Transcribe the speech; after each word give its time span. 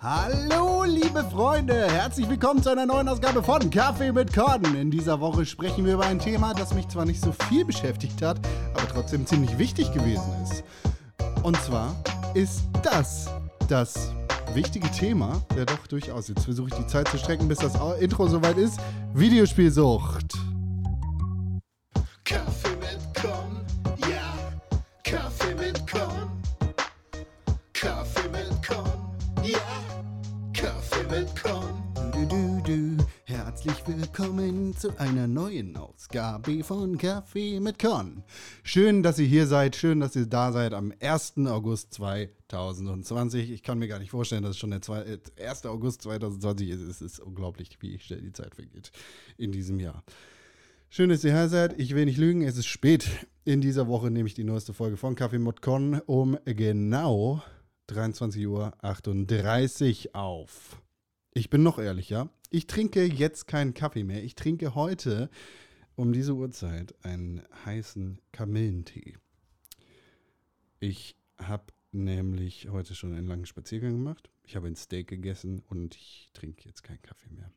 Hallo, 0.00 0.84
liebe 0.84 1.22
Freunde! 1.24 1.90
Herzlich 1.90 2.28
willkommen 2.30 2.62
zu 2.62 2.70
einer 2.70 2.86
neuen 2.86 3.08
Ausgabe 3.08 3.42
von 3.42 3.68
Kaffee 3.68 4.12
mit 4.12 4.32
Korn. 4.32 4.62
In 4.74 4.90
dieser 4.90 5.20
Woche 5.20 5.44
sprechen 5.44 5.84
wir 5.84 5.94
über 5.94 6.06
ein 6.06 6.18
Thema, 6.18 6.54
das 6.54 6.72
mich 6.72 6.88
zwar 6.88 7.04
nicht 7.04 7.20
so 7.20 7.32
viel 7.48 7.64
beschäftigt 7.64 8.22
hat, 8.22 8.38
aber 8.74 8.88
trotzdem 8.88 9.26
ziemlich 9.26 9.58
wichtig 9.58 9.92
gewesen 9.92 10.32
ist. 10.42 10.64
Und 11.42 11.60
zwar 11.62 11.94
ist 12.34 12.62
das 12.82 13.26
das 13.68 14.12
wichtige 14.54 14.90
Thema, 14.90 15.42
ja 15.56 15.64
doch 15.64 15.86
durchaus. 15.88 16.28
Jetzt 16.28 16.44
versuche 16.44 16.68
ich 16.68 16.74
die 16.74 16.86
Zeit 16.86 17.08
zu 17.08 17.18
strecken, 17.18 17.48
bis 17.48 17.58
das 17.58 17.74
Intro 18.00 18.28
soweit 18.28 18.56
ist. 18.56 18.78
Videospielsucht. 19.12 20.37
Willkommen 34.18 34.76
zu 34.76 34.98
einer 34.98 35.28
neuen 35.28 35.76
Ausgabe 35.76 36.64
von 36.64 36.98
Kaffee 36.98 37.60
mit 37.60 37.78
Korn. 37.78 38.24
Schön, 38.64 39.04
dass 39.04 39.20
ihr 39.20 39.28
hier 39.28 39.46
seid, 39.46 39.76
schön, 39.76 40.00
dass 40.00 40.16
ihr 40.16 40.26
da 40.26 40.50
seid 40.50 40.74
am 40.74 40.92
1. 41.00 41.34
August 41.46 41.94
2020. 41.94 43.52
Ich 43.52 43.62
kann 43.62 43.78
mir 43.78 43.86
gar 43.86 44.00
nicht 44.00 44.10
vorstellen, 44.10 44.42
dass 44.42 44.50
es 44.52 44.58
schon 44.58 44.72
der 44.72 44.82
zwei- 44.82 45.02
äh, 45.02 45.18
1. 45.40 45.66
August 45.66 46.02
2020 46.02 46.68
ist. 46.68 46.80
Es 46.80 47.00
ist 47.00 47.20
unglaublich, 47.20 47.78
wie 47.80 47.96
schnell 48.00 48.20
die 48.20 48.32
Zeit 48.32 48.56
vergeht 48.56 48.90
in 49.36 49.52
diesem 49.52 49.78
Jahr. 49.78 50.02
Schön, 50.88 51.10
dass 51.10 51.22
ihr 51.22 51.32
hier 51.32 51.48
seid. 51.48 51.78
Ich 51.78 51.94
will 51.94 52.06
nicht 52.06 52.18
lügen, 52.18 52.42
es 52.42 52.56
ist 52.56 52.66
spät. 52.66 53.08
In 53.44 53.60
dieser 53.60 53.86
Woche 53.86 54.10
nehme 54.10 54.26
ich 54.26 54.34
die 54.34 54.42
neueste 54.42 54.74
Folge 54.74 54.96
von 54.96 55.14
Kaffee 55.14 55.38
mit 55.38 55.62
Con 55.62 56.00
um 56.06 56.36
genau 56.44 57.40
23.38 57.88 60.08
Uhr 60.08 60.16
auf. 60.16 60.76
Ich 61.38 61.50
bin 61.50 61.62
noch 61.62 61.78
ehrlicher. 61.78 62.28
Ich 62.50 62.66
trinke 62.66 63.04
jetzt 63.04 63.46
keinen 63.46 63.72
Kaffee 63.72 64.02
mehr. 64.02 64.24
Ich 64.24 64.34
trinke 64.34 64.74
heute 64.74 65.30
um 65.94 66.12
diese 66.12 66.34
Uhrzeit 66.34 66.96
einen 67.04 67.44
heißen 67.64 68.20
Kamillentee. 68.32 69.16
Ich 70.80 71.14
habe 71.40 71.66
nämlich 71.92 72.70
heute 72.70 72.96
schon 72.96 73.14
einen 73.14 73.28
langen 73.28 73.46
Spaziergang 73.46 73.92
gemacht. 73.92 74.30
Ich 74.42 74.56
habe 74.56 74.66
ein 74.66 74.74
Steak 74.74 75.06
gegessen 75.06 75.62
und 75.68 75.94
ich 75.94 76.28
trinke 76.32 76.64
jetzt 76.68 76.82
keinen 76.82 77.02
Kaffee 77.02 77.30
mehr. 77.30 77.52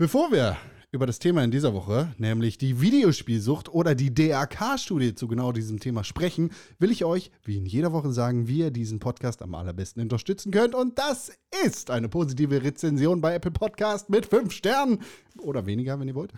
Bevor 0.00 0.32
wir 0.32 0.56
über 0.92 1.04
das 1.04 1.18
Thema 1.18 1.44
in 1.44 1.50
dieser 1.50 1.74
Woche, 1.74 2.14
nämlich 2.16 2.56
die 2.56 2.80
Videospielsucht 2.80 3.68
oder 3.68 3.94
die 3.94 4.14
DRK-Studie 4.14 5.14
zu 5.14 5.28
genau 5.28 5.52
diesem 5.52 5.78
Thema 5.78 6.04
sprechen, 6.04 6.52
will 6.78 6.90
ich 6.90 7.04
euch, 7.04 7.30
wie 7.44 7.58
in 7.58 7.66
jeder 7.66 7.92
Woche 7.92 8.10
sagen, 8.10 8.48
wie 8.48 8.60
ihr 8.60 8.70
diesen 8.70 8.98
Podcast 8.98 9.42
am 9.42 9.54
allerbesten 9.54 10.00
unterstützen 10.02 10.52
könnt. 10.52 10.74
Und 10.74 10.98
das 10.98 11.32
ist 11.66 11.90
eine 11.90 12.08
positive 12.08 12.62
Rezension 12.62 13.20
bei 13.20 13.34
Apple 13.34 13.50
Podcast 13.50 14.08
mit 14.08 14.24
5 14.24 14.50
Sternen 14.50 15.02
oder 15.36 15.66
weniger, 15.66 16.00
wenn 16.00 16.08
ihr 16.08 16.14
wollt. 16.14 16.32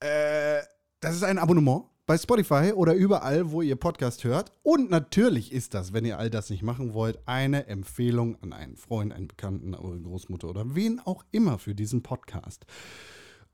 Äh, 0.00 0.60
das 1.00 1.16
ist 1.16 1.22
ein 1.22 1.38
Abonnement 1.38 1.86
bei 2.06 2.16
Spotify 2.16 2.72
oder 2.72 2.94
überall, 2.94 3.50
wo 3.50 3.62
ihr 3.62 3.76
Podcast 3.76 4.24
hört. 4.24 4.52
Und 4.62 4.90
natürlich 4.90 5.52
ist 5.52 5.74
das, 5.74 5.92
wenn 5.92 6.04
ihr 6.04 6.18
all 6.18 6.30
das 6.30 6.50
nicht 6.50 6.62
machen 6.62 6.94
wollt, 6.94 7.18
eine 7.26 7.66
Empfehlung 7.66 8.40
an 8.42 8.52
einen 8.52 8.76
Freund, 8.76 9.12
einen 9.12 9.28
Bekannten, 9.28 9.74
eure 9.74 10.00
Großmutter 10.00 10.48
oder 10.48 10.74
wen 10.74 11.00
auch 11.00 11.24
immer 11.32 11.58
für 11.58 11.74
diesen 11.74 12.02
Podcast. 12.02 12.64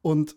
Und 0.02 0.36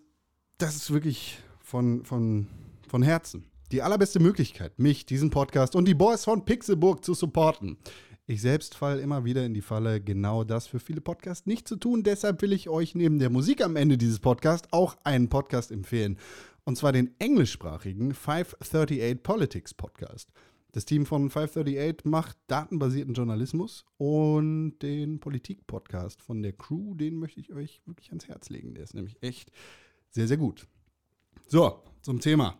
das 0.58 0.76
ist 0.76 0.90
wirklich 0.92 1.38
von, 1.60 2.04
von, 2.04 2.48
von 2.88 3.02
Herzen 3.02 3.44
die 3.72 3.82
allerbeste 3.82 4.20
Möglichkeit, 4.20 4.78
mich, 4.78 5.06
diesen 5.06 5.30
Podcast 5.30 5.74
und 5.74 5.86
die 5.86 5.94
Boys 5.94 6.24
von 6.24 6.44
Pixelburg 6.44 7.04
zu 7.04 7.14
supporten. 7.14 7.76
Ich 8.28 8.40
selbst 8.40 8.74
falle 8.74 9.00
immer 9.00 9.24
wieder 9.24 9.44
in 9.44 9.54
die 9.54 9.62
Falle, 9.62 10.00
genau 10.00 10.42
das 10.42 10.66
für 10.66 10.80
viele 10.80 11.00
Podcasts 11.00 11.46
nicht 11.46 11.68
zu 11.68 11.76
tun. 11.76 12.02
Deshalb 12.02 12.42
will 12.42 12.52
ich 12.52 12.68
euch 12.68 12.94
neben 12.94 13.18
der 13.18 13.30
Musik 13.30 13.62
am 13.62 13.76
Ende 13.76 13.98
dieses 13.98 14.18
Podcasts 14.18 14.68
auch 14.72 14.96
einen 15.04 15.28
Podcast 15.28 15.70
empfehlen. 15.70 16.18
Und 16.66 16.76
zwar 16.76 16.90
den 16.90 17.14
englischsprachigen 17.20 18.12
538 18.12 19.22
Politics 19.22 19.72
Podcast. 19.72 20.32
Das 20.72 20.84
Team 20.84 21.06
von 21.06 21.30
538 21.30 22.06
macht 22.06 22.36
datenbasierten 22.48 23.14
Journalismus 23.14 23.84
und 23.98 24.80
den 24.80 25.20
Politik-Podcast 25.20 26.20
von 26.20 26.42
der 26.42 26.54
Crew, 26.54 26.96
den 26.96 27.20
möchte 27.20 27.38
ich 27.38 27.52
euch 27.52 27.82
wirklich 27.86 28.08
ans 28.08 28.26
Herz 28.26 28.50
legen. 28.50 28.74
Der 28.74 28.82
ist 28.82 28.94
nämlich 28.94 29.22
echt 29.22 29.52
sehr, 30.10 30.26
sehr 30.26 30.38
gut. 30.38 30.66
So, 31.46 31.84
zum 32.02 32.18
Thema. 32.18 32.58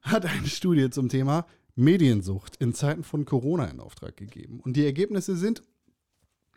hat 0.00 0.24
eine 0.24 0.46
Studie 0.46 0.88
zum 0.88 1.10
Thema 1.10 1.46
Mediensucht 1.76 2.56
in 2.56 2.74
Zeiten 2.74 3.02
von 3.02 3.24
Corona 3.24 3.66
in 3.66 3.80
Auftrag 3.80 4.16
gegeben. 4.16 4.60
Und 4.60 4.76
die 4.76 4.84
Ergebnisse 4.84 5.36
sind, 5.36 5.62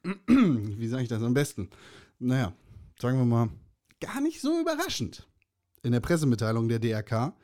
wie 0.27 0.87
sage 0.87 1.03
ich 1.03 1.09
das 1.09 1.23
am 1.23 1.33
besten? 1.33 1.69
Naja, 2.19 2.53
sagen 2.99 3.17
wir 3.17 3.25
mal, 3.25 3.49
gar 3.99 4.21
nicht 4.21 4.41
so 4.41 4.59
überraschend. 4.59 5.27
In 5.83 5.91
der 5.91 5.99
Pressemitteilung 5.99 6.67
der 6.67 6.79
DRK, 6.79 7.35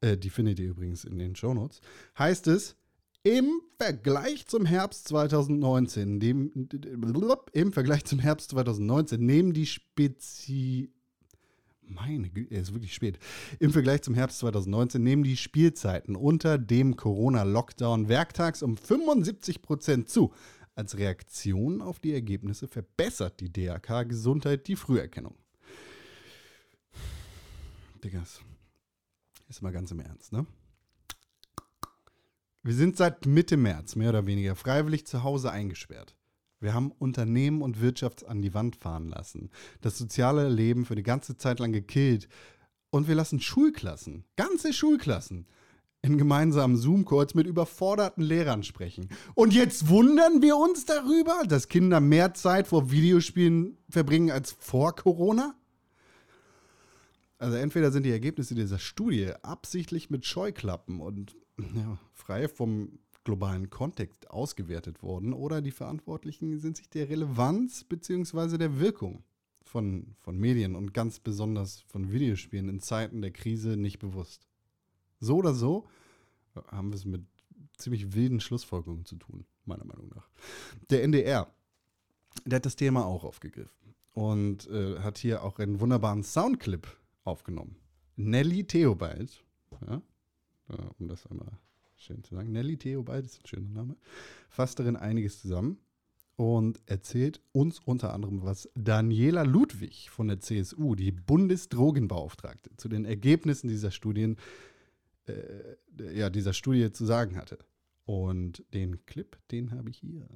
äh, 0.00 0.16
die 0.16 0.30
findet 0.30 0.58
ihr 0.58 0.70
übrigens 0.70 1.04
in 1.04 1.18
den 1.18 1.34
Shownotes, 1.34 1.80
heißt 2.18 2.46
es, 2.48 2.76
im 3.22 3.60
Vergleich 3.78 4.46
zum 4.46 4.64
Herbst 4.64 5.08
2019, 5.08 6.20
dem, 6.20 6.68
im 7.52 7.72
Vergleich 7.72 8.04
zum 8.04 8.18
Herbst 8.18 8.50
2019 8.50 9.24
nehmen 9.24 9.52
die 9.52 9.66
Spezi 9.66 10.90
meine 11.90 12.30
Güte, 12.30 12.54
es 12.54 12.68
ist 12.68 12.74
wirklich 12.74 12.94
spät. 12.94 13.18
Im 13.58 13.72
Vergleich 13.72 14.02
zum 14.02 14.14
Herbst 14.14 14.38
2019 14.38 15.02
nehmen 15.02 15.22
die 15.22 15.36
Spielzeiten 15.36 16.16
unter 16.16 16.58
dem 16.58 16.96
Corona-Lockdown 16.96 18.08
werktags 18.08 18.62
um 18.62 18.76
75 18.76 19.62
Prozent 19.62 20.08
zu. 20.08 20.32
Als 20.74 20.96
Reaktion 20.96 21.82
auf 21.82 21.98
die 21.98 22.14
Ergebnisse 22.14 22.68
verbessert 22.68 23.40
die 23.40 23.52
DRK 23.52 24.04
Gesundheit 24.04 24.66
die 24.68 24.76
Früherkennung. 24.76 25.34
Diggas, 28.02 28.40
ist 29.48 29.62
mal 29.62 29.72
ganz 29.72 29.90
im 29.90 30.00
Ernst, 30.00 30.32
ne? 30.32 30.46
Wir 32.62 32.74
sind 32.74 32.96
seit 32.96 33.26
Mitte 33.26 33.56
März 33.56 33.96
mehr 33.96 34.10
oder 34.10 34.26
weniger 34.26 34.54
freiwillig 34.54 35.06
zu 35.06 35.22
Hause 35.22 35.50
eingesperrt. 35.50 36.14
Wir 36.60 36.74
haben 36.74 36.92
Unternehmen 36.92 37.62
und 37.62 37.80
Wirtschaft 37.80 38.26
an 38.26 38.42
die 38.42 38.52
Wand 38.52 38.76
fahren 38.76 39.08
lassen, 39.08 39.50
das 39.80 39.96
soziale 39.96 40.48
Leben 40.48 40.84
für 40.84 40.94
die 40.94 41.02
ganze 41.02 41.36
Zeit 41.36 41.58
lang 41.58 41.72
gekillt 41.72 42.28
und 42.90 43.08
wir 43.08 43.14
lassen 43.14 43.40
Schulklassen, 43.40 44.24
ganze 44.36 44.72
Schulklassen, 44.72 45.46
in 46.02 46.18
gemeinsamen 46.18 46.76
Zoom-Calls 46.76 47.34
mit 47.34 47.46
überforderten 47.46 48.22
Lehrern 48.22 48.62
sprechen. 48.62 49.08
Und 49.34 49.52
jetzt 49.52 49.88
wundern 49.88 50.40
wir 50.40 50.56
uns 50.56 50.86
darüber, 50.86 51.42
dass 51.46 51.68
Kinder 51.68 52.00
mehr 52.00 52.32
Zeit 52.34 52.68
vor 52.68 52.90
Videospielen 52.90 53.76
verbringen 53.88 54.30
als 54.30 54.52
vor 54.52 54.94
Corona? 54.96 55.54
Also 57.38 57.56
entweder 57.56 57.90
sind 57.90 58.04
die 58.04 58.10
Ergebnisse 58.10 58.54
dieser 58.54 58.78
Studie 58.78 59.32
absichtlich 59.42 60.10
mit 60.10 60.26
Scheuklappen 60.26 61.00
und 61.00 61.36
ja, 61.58 61.98
frei 62.14 62.48
vom 62.48 62.98
globalen 63.24 63.70
Kontext 63.70 64.30
ausgewertet 64.30 65.02
worden 65.02 65.32
oder 65.32 65.60
die 65.60 65.70
Verantwortlichen 65.70 66.58
sind 66.58 66.76
sich 66.76 66.88
der 66.88 67.08
Relevanz 67.08 67.84
bzw. 67.84 68.58
der 68.58 68.80
Wirkung 68.80 69.24
von, 69.62 70.14
von 70.16 70.38
Medien 70.38 70.74
und 70.74 70.94
ganz 70.94 71.20
besonders 71.20 71.80
von 71.82 72.10
Videospielen 72.10 72.68
in 72.68 72.80
Zeiten 72.80 73.22
der 73.22 73.30
Krise 73.30 73.76
nicht 73.76 73.98
bewusst. 73.98 74.48
So 75.20 75.36
oder 75.36 75.54
so 75.54 75.86
äh, 76.54 76.60
haben 76.68 76.90
wir 76.90 76.96
es 76.96 77.04
mit 77.04 77.24
ziemlich 77.76 78.14
wilden 78.14 78.40
Schlussfolgerungen 78.40 79.04
zu 79.04 79.16
tun, 79.16 79.44
meiner 79.64 79.84
Meinung 79.84 80.08
nach. 80.14 80.28
Der 80.90 81.02
NDR, 81.02 81.52
der 82.44 82.56
hat 82.56 82.66
das 82.66 82.76
Thema 82.76 83.04
auch 83.04 83.24
aufgegriffen 83.24 83.94
und 84.12 84.68
äh, 84.68 84.98
hat 85.00 85.18
hier 85.18 85.44
auch 85.44 85.58
einen 85.58 85.80
wunderbaren 85.80 86.22
Soundclip 86.22 86.86
aufgenommen. 87.24 87.76
Nelly 88.16 88.64
Theobald, 88.64 89.44
ja, 89.86 90.02
äh, 90.68 90.76
um 90.98 91.08
das 91.08 91.26
einmal 91.26 91.58
schön 92.00 92.22
zu 92.24 92.34
sagen. 92.34 92.52
Nelly 92.52 92.76
Theobald 92.76 93.26
ist 93.26 93.40
ein 93.40 93.46
schöner 93.46 93.68
Name. 93.68 93.96
Fasst 94.48 94.78
darin 94.78 94.96
einiges 94.96 95.40
zusammen 95.40 95.78
und 96.36 96.80
erzählt 96.86 97.42
uns 97.52 97.80
unter 97.80 98.14
anderem, 98.14 98.42
was 98.42 98.70
Daniela 98.74 99.42
Ludwig 99.42 100.08
von 100.10 100.28
der 100.28 100.40
CSU, 100.40 100.94
die 100.94 101.12
Bundesdrogenbeauftragte, 101.12 102.70
zu 102.76 102.88
den 102.88 103.04
Ergebnissen 103.04 103.68
dieser 103.68 103.90
Studien, 103.90 104.38
äh, 105.26 106.16
ja, 106.16 106.30
dieser 106.30 106.54
Studie 106.54 106.92
zu 106.92 107.04
sagen 107.04 107.36
hatte. 107.36 107.58
Und 108.06 108.64
den 108.72 109.04
Clip, 109.04 109.36
den 109.50 109.70
habe 109.72 109.90
ich 109.90 109.98
hier. 109.98 110.26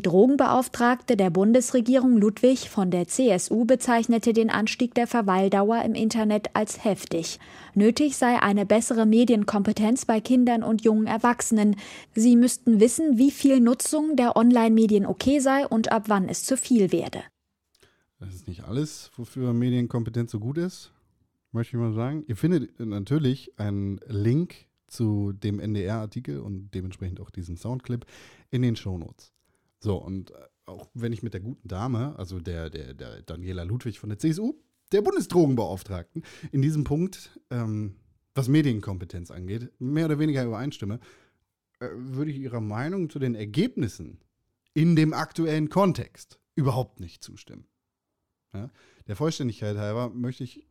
Die 0.00 0.08
Drogenbeauftragte 0.08 1.14
der 1.14 1.28
Bundesregierung 1.28 2.16
Ludwig 2.16 2.70
von 2.70 2.90
der 2.90 3.06
CSU 3.06 3.66
bezeichnete 3.66 4.32
den 4.32 4.48
Anstieg 4.48 4.94
der 4.94 5.06
Verweildauer 5.06 5.82
im 5.82 5.92
Internet 5.92 6.56
als 6.56 6.86
heftig. 6.86 7.38
Nötig 7.74 8.16
sei 8.16 8.40
eine 8.40 8.64
bessere 8.64 9.04
Medienkompetenz 9.04 10.06
bei 10.06 10.22
Kindern 10.22 10.62
und 10.62 10.84
jungen 10.84 11.06
Erwachsenen. 11.06 11.76
Sie 12.14 12.34
müssten 12.34 12.80
wissen, 12.80 13.18
wie 13.18 13.30
viel 13.30 13.60
Nutzung 13.60 14.16
der 14.16 14.36
Online-Medien 14.36 15.04
okay 15.04 15.38
sei 15.38 15.66
und 15.66 15.92
ab 15.92 16.04
wann 16.06 16.30
es 16.30 16.44
zu 16.44 16.56
viel 16.56 16.92
werde. 16.92 17.22
Das 18.20 18.34
ist 18.34 18.48
nicht 18.48 18.64
alles, 18.64 19.10
wofür 19.16 19.52
Medienkompetenz 19.52 20.30
so 20.30 20.40
gut 20.40 20.56
ist, 20.56 20.94
möchte 21.52 21.76
ich 21.76 21.82
mal 21.82 21.92
sagen. 21.92 22.24
Ihr 22.26 22.36
findet 22.36 22.80
natürlich 22.80 23.52
einen 23.58 24.00
Link 24.06 24.64
zu 24.86 25.32
dem 25.32 25.60
NDR-Artikel 25.60 26.40
und 26.40 26.70
dementsprechend 26.70 27.20
auch 27.20 27.28
diesen 27.28 27.58
Soundclip 27.58 28.06
in 28.48 28.62
den 28.62 28.76
Shownotes. 28.76 29.34
So, 29.80 29.96
und 29.96 30.30
äh, 30.30 30.34
auch 30.66 30.88
wenn 30.94 31.12
ich 31.12 31.22
mit 31.22 31.34
der 31.34 31.40
guten 31.40 31.66
Dame, 31.66 32.14
also 32.18 32.38
der, 32.38 32.70
der, 32.70 32.94
der 32.94 33.22
Daniela 33.22 33.64
Ludwig 33.64 33.98
von 33.98 34.10
der 34.10 34.18
CSU, 34.18 34.54
der 34.92 35.02
Bundesdrogenbeauftragten, 35.02 36.22
in 36.52 36.62
diesem 36.62 36.84
Punkt, 36.84 37.40
ähm, 37.50 37.96
was 38.34 38.48
Medienkompetenz 38.48 39.30
angeht, 39.30 39.70
mehr 39.78 40.06
oder 40.06 40.18
weniger 40.18 40.44
übereinstimme, 40.44 41.00
äh, 41.80 41.88
würde 41.92 42.30
ich 42.30 42.38
ihrer 42.38 42.60
Meinung 42.60 43.10
zu 43.10 43.18
den 43.18 43.34
Ergebnissen 43.34 44.20
in 44.74 44.96
dem 44.96 45.12
aktuellen 45.12 45.68
Kontext 45.68 46.38
überhaupt 46.54 47.00
nicht 47.00 47.24
zustimmen. 47.24 47.66
Ja? 48.52 48.70
Der 49.06 49.16
Vollständigkeit 49.16 49.76
halber 49.76 50.10
möchte 50.10 50.44
ich 50.44 50.66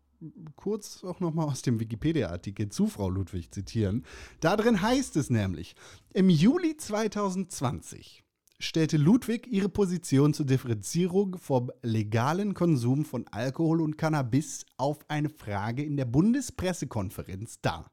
kurz 0.55 1.03
auch 1.03 1.19
nochmal 1.19 1.47
aus 1.47 1.61
dem 1.61 1.79
Wikipedia-Artikel 1.79 2.69
zu 2.69 2.87
Frau 2.87 3.09
Ludwig 3.09 3.53
zitieren. 3.53 4.05
Da 4.41 4.55
drin 4.57 4.81
heißt 4.81 5.15
es 5.15 5.29
nämlich, 5.29 5.75
im 6.13 6.29
Juli 6.29 6.75
2020 6.77 8.23
stellte 8.59 8.97
Ludwig 8.97 9.47
ihre 9.47 9.69
Position 9.69 10.33
zur 10.33 10.45
Differenzierung 10.45 11.37
vom 11.37 11.71
legalen 11.81 12.53
Konsum 12.53 13.05
von 13.05 13.25
Alkohol 13.27 13.81
und 13.81 13.97
Cannabis 13.97 14.65
auf 14.77 14.99
eine 15.07 15.29
Frage 15.29 15.83
in 15.83 15.95
der 15.97 16.05
Bundespressekonferenz 16.05 17.61
dar. 17.61 17.89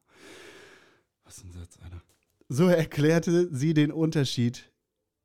Was 1.25 1.43
ein 1.43 1.53
Satz, 1.53 1.79
Alter? 1.83 2.03
So 2.49 2.67
erklärte 2.67 3.49
sie 3.55 3.75
den 3.75 3.93
Unterschied 3.93 4.71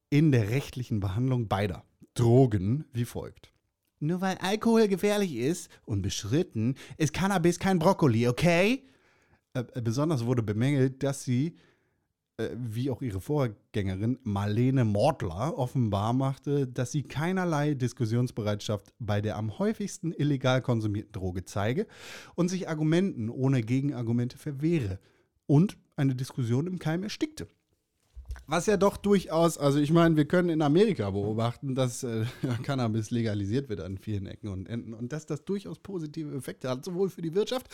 in 0.09 0.31
der 0.31 0.49
rechtlichen 0.49 0.99
Behandlung 0.99 1.47
beider 1.47 1.85
Drogen 2.13 2.85
wie 2.93 3.05
folgt. 3.05 3.51
Nur 3.99 4.21
weil 4.21 4.37
Alkohol 4.39 4.87
gefährlich 4.87 5.35
ist 5.35 5.69
und 5.85 6.01
beschritten, 6.01 6.75
ist 6.97 7.13
Cannabis 7.13 7.59
kein 7.59 7.79
Brokkoli, 7.79 8.27
okay? 8.27 8.87
Äh, 9.53 9.63
besonders 9.81 10.25
wurde 10.25 10.43
bemängelt, 10.43 11.03
dass 11.03 11.23
sie 11.23 11.47
äh, 11.47 11.70
wie 12.55 12.89
auch 12.89 13.01
ihre 13.01 13.21
Vorgängerin 13.21 14.17
Marlene 14.23 14.85
Mortler 14.85 15.57
offenbar 15.57 16.13
machte, 16.13 16.67
dass 16.67 16.91
sie 16.91 17.03
keinerlei 17.03 17.73
Diskussionsbereitschaft 17.73 18.93
bei 18.99 19.21
der 19.21 19.37
am 19.37 19.59
häufigsten 19.59 20.11
illegal 20.11 20.61
konsumierten 20.61 21.11
Droge 21.11 21.45
zeige 21.45 21.87
und 22.35 22.49
sich 22.49 22.67
Argumenten 22.67 23.29
ohne 23.29 23.61
Gegenargumente 23.61 24.37
verwehre 24.37 24.99
und 25.45 25.77
eine 25.95 26.15
Diskussion 26.15 26.67
im 26.67 26.79
Keim 26.79 27.03
erstickte. 27.03 27.47
Was 28.47 28.65
ja 28.65 28.77
doch 28.77 28.97
durchaus, 28.97 29.57
also 29.57 29.79
ich 29.79 29.91
meine, 29.91 30.15
wir 30.15 30.25
können 30.25 30.49
in 30.49 30.61
Amerika 30.61 31.09
beobachten, 31.09 31.75
dass 31.75 32.03
äh, 32.03 32.25
Cannabis 32.63 33.11
legalisiert 33.11 33.69
wird 33.69 33.81
an 33.81 33.97
vielen 33.97 34.25
Ecken 34.25 34.49
und 34.49 34.67
Enden 34.67 34.93
und 34.93 35.13
dass 35.13 35.25
das 35.25 35.45
durchaus 35.45 35.79
positive 35.79 36.35
Effekte 36.35 36.69
hat, 36.69 36.83
sowohl 36.83 37.09
für 37.09 37.21
die 37.21 37.35
Wirtschaft 37.35 37.67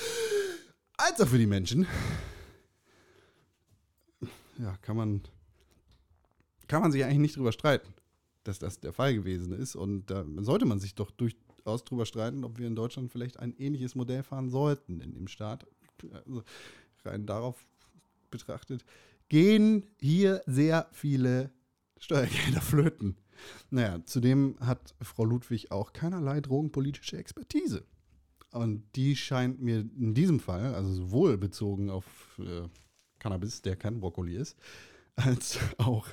als 0.97 1.21
auch 1.21 1.27
für 1.27 1.37
die 1.37 1.47
Menschen 1.47 1.87
ja, 4.59 4.77
kann 4.77 4.97
man, 4.97 5.21
kann 6.67 6.81
man 6.81 6.91
sich 6.91 7.03
eigentlich 7.03 7.19
nicht 7.19 7.35
drüber 7.37 7.51
streiten, 7.51 7.93
dass 8.43 8.59
das 8.59 8.79
der 8.79 8.93
Fall 8.93 9.13
gewesen 9.13 9.53
ist. 9.53 9.75
Und 9.75 10.07
da 10.07 10.25
sollte 10.37 10.65
man 10.65 10.79
sich 10.79 10.95
doch 10.95 11.11
durchaus 11.11 11.83
drüber 11.83 12.05
streiten, 12.05 12.43
ob 12.43 12.57
wir 12.57 12.67
in 12.67 12.75
Deutschland 12.75 13.11
vielleicht 13.11 13.39
ein 13.39 13.55
ähnliches 13.57 13.95
Modell 13.95 14.23
fahren 14.23 14.49
sollten 14.49 15.01
in 15.01 15.13
dem 15.13 15.27
Staat. 15.27 15.65
Also 16.25 16.43
rein 17.03 17.25
darauf 17.25 17.65
betrachtet, 18.29 18.85
gehen 19.29 19.85
hier 19.99 20.43
sehr 20.45 20.87
viele 20.91 21.51
Steuergelder 21.99 22.61
flöten. 22.61 23.17
Naja, 23.69 24.03
zudem 24.05 24.55
hat 24.59 24.95
Frau 25.01 25.25
Ludwig 25.25 25.71
auch 25.71 25.93
keinerlei 25.93 26.41
drogenpolitische 26.41 27.17
Expertise. 27.17 27.85
Und 28.51 28.83
die 28.95 29.15
scheint 29.15 29.61
mir 29.61 29.79
in 29.79 30.13
diesem 30.13 30.39
Fall, 30.39 30.73
also 30.73 30.91
sowohl 30.93 31.37
bezogen 31.37 31.89
auf 31.89 32.05
äh, 32.39 32.67
Cannabis, 33.19 33.61
der 33.61 33.75
kein 33.75 33.99
Brokkoli 33.99 34.35
ist, 34.35 34.57
als 35.15 35.59
auch 35.77 36.07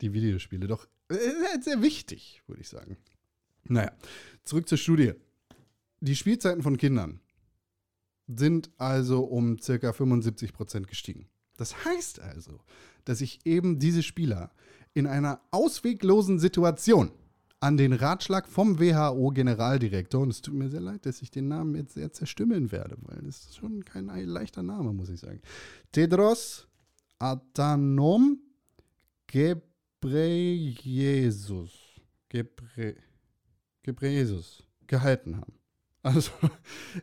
die 0.00 0.12
Videospiele. 0.12 0.66
Doch 0.66 0.86
äh, 1.08 1.60
sehr 1.60 1.82
wichtig, 1.82 2.42
würde 2.46 2.62
ich 2.62 2.68
sagen. 2.68 2.96
Naja, 3.64 3.92
zurück 4.42 4.68
zur 4.68 4.78
Studie. 4.78 5.12
Die 6.00 6.16
Spielzeiten 6.16 6.62
von 6.62 6.76
Kindern 6.76 7.20
sind 8.26 8.70
also 8.78 9.22
um 9.24 9.58
circa 9.60 9.92
75 9.92 10.52
Prozent 10.52 10.88
gestiegen. 10.88 11.28
Das 11.56 11.84
heißt 11.84 12.20
also, 12.20 12.60
dass 13.04 13.18
sich 13.18 13.44
eben 13.44 13.78
diese 13.78 14.02
Spieler 14.02 14.52
in 14.94 15.06
einer 15.06 15.40
ausweglosen 15.50 16.38
Situation 16.38 17.12
an 17.62 17.76
den 17.76 17.92
Ratschlag 17.92 18.48
vom 18.48 18.80
WHO-Generaldirektor, 18.80 20.20
und 20.20 20.30
es 20.30 20.42
tut 20.42 20.54
mir 20.54 20.68
sehr 20.68 20.80
leid, 20.80 21.06
dass 21.06 21.22
ich 21.22 21.30
den 21.30 21.46
Namen 21.46 21.76
jetzt 21.76 21.94
sehr 21.94 22.12
zerstümmeln 22.12 22.72
werde, 22.72 22.96
weil 23.02 23.22
das 23.22 23.44
ist 23.44 23.56
schon 23.56 23.84
kein 23.84 24.06
leichter 24.06 24.64
Name, 24.64 24.92
muss 24.92 25.08
ich 25.10 25.20
sagen. 25.20 25.40
Tedros 25.92 26.66
Adhanom 27.20 28.40
Gebreyesus, 29.28 30.42
Gebre, 32.28 32.96
gehalten 34.86 35.36
haben. 35.36 35.54
Also, 36.04 36.32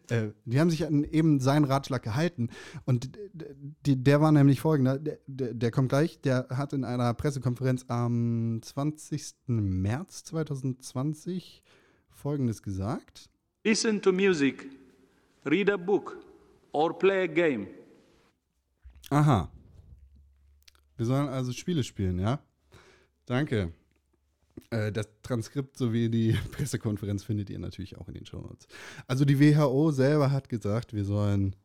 äh, 0.09 0.31
die 0.43 0.59
haben 0.59 0.69
sich 0.69 0.85
an 0.85 1.05
eben 1.05 1.39
seinen 1.39 1.63
Ratschlag 1.63 2.03
gehalten. 2.03 2.49
Und 2.83 3.17
die, 3.85 4.03
der 4.03 4.19
war 4.19 4.31
nämlich 4.31 4.59
folgender: 4.59 4.99
der, 4.99 5.19
der, 5.25 5.53
der, 5.53 5.71
kommt 5.71 5.89
gleich, 5.89 6.19
der 6.19 6.47
hat 6.49 6.73
in 6.73 6.83
einer 6.83 7.13
Pressekonferenz 7.13 7.85
am 7.87 8.59
20. 8.61 9.35
März 9.47 10.25
2020 10.25 11.63
folgendes 12.09 12.61
gesagt: 12.61 13.29
Listen 13.63 14.01
to 14.01 14.11
music, 14.11 14.67
read 15.45 15.69
a 15.69 15.77
book 15.77 16.17
or 16.73 16.97
play 16.97 17.23
a 17.23 17.27
game. 17.27 17.67
Aha. 19.09 19.49
Wir 20.97 21.05
sollen 21.05 21.29
also 21.29 21.53
Spiele 21.53 21.83
spielen, 21.83 22.19
ja? 22.19 22.39
Danke. 23.25 23.71
Äh, 24.69 24.91
das 24.91 25.07
Transkript 25.21 25.77
sowie 25.77 26.09
die 26.09 26.33
Pressekonferenz 26.51 27.23
findet 27.23 27.49
ihr 27.49 27.59
natürlich 27.59 27.97
auch 27.97 28.07
in 28.07 28.15
den 28.15 28.25
Shownotes. 28.25 28.67
Also 29.07 29.25
die 29.25 29.39
WHO 29.39 29.91
selber 29.91 30.31
hat 30.31 30.49
gesagt, 30.49 30.93
wir 30.93 31.05
sollen 31.05 31.55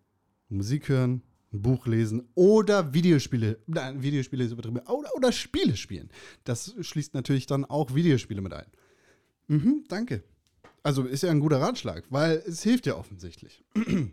Musik 0.49 0.89
hören, 0.89 1.23
ein 1.53 1.63
Buch 1.63 1.87
lesen 1.87 2.29
oder 2.35 2.93
Videospiele, 2.93 3.59
nein, 3.67 4.03
Videospiele 4.03 4.45
ist 4.45 4.53
übertrieben, 4.53 4.79
oder, 4.81 5.15
oder 5.15 5.33
Spiele 5.33 5.77
spielen. 5.77 6.11
Das 6.45 6.75
schließt 6.81 7.15
natürlich 7.15 7.47
dann 7.47 7.65
auch 7.65 7.95
Videospiele 7.95 8.41
mit 8.41 8.53
ein. 8.53 8.67
Mhm, 9.47 9.85
danke. 9.89 10.25
Also 10.83 11.05
ist 11.05 11.23
ja 11.23 11.31
ein 11.31 11.41
guter 11.41 11.61
Ratschlag, 11.61 12.05
weil 12.11 12.43
es 12.47 12.63
hilft 12.63 12.87
ja 12.87 12.97
offensichtlich. 12.97 13.65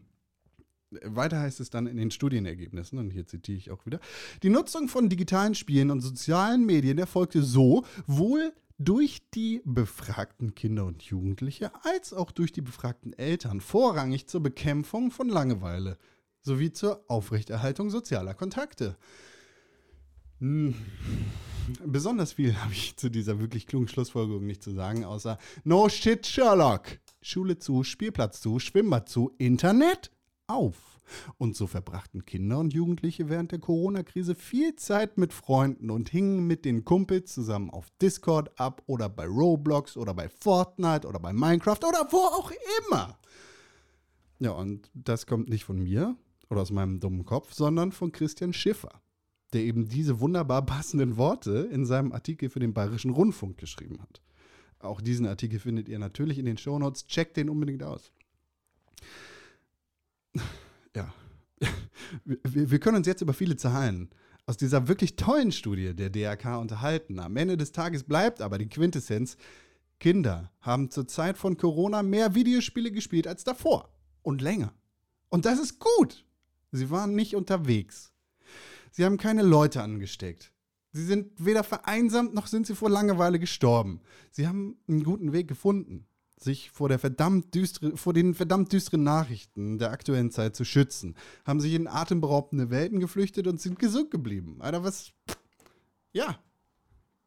Weiter 1.03 1.39
heißt 1.39 1.59
es 1.59 1.69
dann 1.69 1.87
in 1.87 1.97
den 1.97 2.11
Studienergebnissen, 2.11 2.99
und 2.99 3.11
hier 3.11 3.25
zitiere 3.25 3.57
ich 3.57 3.71
auch 3.71 3.85
wieder, 3.85 3.99
die 4.43 4.49
Nutzung 4.49 4.87
von 4.87 5.09
digitalen 5.09 5.55
Spielen 5.55 5.89
und 5.89 6.01
sozialen 6.01 6.65
Medien 6.65 6.97
erfolgte 6.97 7.43
so 7.43 7.85
wohl 8.07 8.53
durch 8.77 9.21
die 9.33 9.61
befragten 9.65 10.55
Kinder 10.55 10.85
und 10.85 11.03
Jugendliche 11.03 11.71
als 11.83 12.13
auch 12.13 12.31
durch 12.31 12.51
die 12.51 12.61
befragten 12.61 13.13
Eltern 13.13 13.61
vorrangig 13.61 14.27
zur 14.27 14.41
Bekämpfung 14.41 15.11
von 15.11 15.29
Langeweile 15.29 15.97
sowie 16.41 16.71
zur 16.71 17.05
Aufrechterhaltung 17.07 17.89
sozialer 17.89 18.33
Kontakte. 18.33 18.97
Hm. 20.39 20.73
Besonders 21.85 22.33
viel 22.33 22.55
habe 22.57 22.73
ich 22.73 22.97
zu 22.97 23.09
dieser 23.09 23.39
wirklich 23.39 23.67
klugen 23.67 23.87
Schlussfolgerung 23.87 24.45
nicht 24.45 24.63
zu 24.63 24.71
sagen, 24.71 25.05
außer 25.05 25.37
No 25.63 25.87
shit, 25.87 26.25
Sherlock. 26.25 26.99
Schule 27.21 27.59
zu, 27.59 27.83
Spielplatz 27.83 28.41
zu, 28.41 28.59
Schwimmbad 28.59 29.07
zu, 29.07 29.31
Internet 29.37 30.11
auf. 30.47 30.99
Und 31.37 31.55
so 31.55 31.67
verbrachten 31.67 32.25
Kinder 32.25 32.59
und 32.59 32.73
Jugendliche 32.73 33.29
während 33.29 33.51
der 33.51 33.59
Corona-Krise 33.59 34.35
viel 34.35 34.75
Zeit 34.75 35.17
mit 35.17 35.33
Freunden 35.33 35.89
und 35.89 36.09
hingen 36.09 36.47
mit 36.47 36.65
den 36.65 36.85
Kumpels 36.85 37.33
zusammen 37.33 37.69
auf 37.69 37.89
Discord 38.01 38.59
ab 38.59 38.83
oder 38.87 39.09
bei 39.09 39.25
Roblox 39.25 39.97
oder 39.97 40.13
bei 40.13 40.29
Fortnite 40.29 41.07
oder 41.07 41.19
bei 41.19 41.33
Minecraft 41.33 41.79
oder 41.87 42.07
wo 42.11 42.17
auch 42.17 42.51
immer. 42.79 43.17
Ja, 44.39 44.51
und 44.51 44.89
das 44.93 45.27
kommt 45.27 45.49
nicht 45.49 45.65
von 45.65 45.81
mir 45.81 46.15
oder 46.49 46.61
aus 46.61 46.71
meinem 46.71 46.99
dummen 46.99 47.25
Kopf, 47.25 47.53
sondern 47.53 47.91
von 47.91 48.11
Christian 48.11 48.53
Schiffer, 48.53 49.01
der 49.53 49.61
eben 49.61 49.87
diese 49.87 50.19
wunderbar 50.19 50.65
passenden 50.65 51.17
Worte 51.17 51.69
in 51.71 51.85
seinem 51.85 52.11
Artikel 52.11 52.49
für 52.49 52.59
den 52.59 52.73
Bayerischen 52.73 53.11
Rundfunk 53.11 53.57
geschrieben 53.57 54.01
hat. 54.01 54.21
Auch 54.79 54.99
diesen 54.99 55.27
Artikel 55.27 55.59
findet 55.59 55.87
ihr 55.87 55.99
natürlich 55.99 56.39
in 56.39 56.45
den 56.45 56.57
Shownotes. 56.57 57.05
Checkt 57.05 57.37
den 57.37 57.49
unbedingt 57.49 57.83
aus 57.83 58.11
ja, 60.95 61.13
wir, 62.25 62.71
wir, 62.71 62.79
können 62.79 62.97
uns 62.97 63.07
jetzt 63.07 63.21
über 63.21 63.33
viele 63.33 63.55
Zahlen 63.55 64.09
aus 64.45 64.57
dieser 64.57 64.87
wirklich 64.87 65.15
tollen 65.15 65.51
Studie 65.51 65.95
der 65.95 66.09
DRK 66.09 66.57
unterhalten. 66.59 67.19
Am 67.19 67.37
Ende 67.37 67.57
des 67.57 67.71
Tages 67.71 68.03
bleibt 68.03 68.41
aber 68.41 68.57
die 68.57 68.69
Quintessenz, 68.69 69.37
Kinder 69.99 70.51
haben 70.61 70.89
zur 70.89 71.07
Zeit 71.07 71.37
von 71.37 71.57
Corona 71.57 72.01
mehr 72.01 72.33
Videospiele 72.33 72.91
gespielt 72.91 73.27
als 73.27 73.43
davor. 73.43 73.93
Und 74.23 74.41
länger. 74.41 74.73
Und 75.29 75.45
das 75.45 75.59
ist 75.59 75.79
gut. 75.79 76.25
Sie 76.71 76.89
waren 76.89 77.15
nicht 77.15 77.35
unterwegs. 77.35 78.11
Sie 78.91 79.05
haben 79.05 79.17
keine 79.17 79.43
Leute 79.43 79.81
angesteckt. 79.81 80.51
Sie 80.91 81.05
sind 81.05 81.31
weder 81.37 81.63
vereinsamt 81.63 82.33
noch 82.33 82.47
sind 82.47 82.67
sie 82.67 82.75
vor 82.75 82.89
Langeweile 82.89 83.39
gestorben. 83.39 84.01
Sie 84.31 84.47
haben 84.47 84.77
einen 84.87 85.03
guten 85.03 85.31
Weg 85.31 85.47
gefunden, 85.47 86.05
sich 86.43 86.71
vor, 86.71 86.89
der 86.89 86.99
verdammt 86.99 87.53
düstere, 87.53 87.97
vor 87.97 88.13
den 88.13 88.33
verdammt 88.33 88.71
düsteren 88.71 89.03
Nachrichten 89.03 89.77
der 89.77 89.91
aktuellen 89.91 90.31
Zeit 90.31 90.55
zu 90.55 90.65
schützen. 90.65 91.15
Haben 91.45 91.59
sich 91.59 91.73
in 91.73 91.87
atemberaubende 91.87 92.69
Welten 92.69 92.99
geflüchtet 92.99 93.47
und 93.47 93.61
sind 93.61 93.79
gesund 93.79 94.11
geblieben. 94.11 94.57
Alter, 94.59 94.83
was. 94.83 95.11
Ja. 96.13 96.39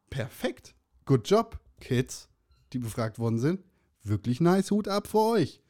Perfekt. 0.09 0.75
Good 1.05 1.29
job, 1.29 1.59
Kids, 1.79 2.29
die 2.73 2.79
befragt 2.79 3.19
worden 3.19 3.39
sind. 3.39 3.63
Wirklich 4.03 4.39
nice 4.39 4.71
Hut 4.71 4.87
ab 4.87 5.07
für 5.07 5.19
euch. 5.19 5.61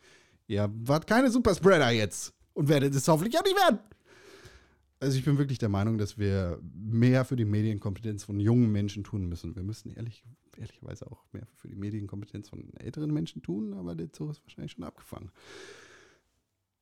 Ihr 0.48 0.70
wart 0.74 1.08
keine 1.08 1.32
Superspreader 1.32 1.90
jetzt 1.92 2.34
und 2.54 2.70
werdet 2.70 2.94
es 2.94 3.08
hoffentlich 3.08 3.38
auch 3.38 3.44
nicht 3.44 3.56
werden. 3.56 3.80
Also 5.00 5.18
ich 5.18 5.26
bin 5.26 5.38
wirklich 5.38 5.58
der 5.58 5.70
Meinung, 5.70 5.98
dass 5.98 6.18
wir 6.18 6.60
mehr 6.74 7.26
für 7.26 7.36
die 7.36 7.46
Medienkompetenz 7.46 8.24
von 8.24 8.40
jungen 8.40 8.72
Menschen 8.72 9.04
tun 9.04 9.28
müssen. 9.28 9.56
Wir 9.56 9.64
müssen 9.64 9.92
ehrlich, 9.92 10.24
ehrlicherweise 10.58 11.12
auch 11.12 11.26
mehr 11.34 11.48
für 11.56 11.68
die 11.68 11.76
Medienkompetenz 11.76 12.50
von 12.50 12.74
älteren 12.76 13.14
Menschen 13.14 13.42
tun, 13.42 13.74
aber 13.74 13.94
der 13.94 14.12
Zug 14.14 14.32
ist 14.32 14.42
wahrscheinlich 14.44 14.72
schon 14.72 14.86
abgefangen. 14.86 15.32